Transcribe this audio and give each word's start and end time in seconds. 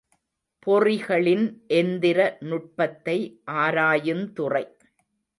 பொறிகளின் 0.67 1.43
எந்திர 1.67 2.19
நுட்பத்தை 2.39 3.17
ஆராயுந்துறை. 3.51 4.63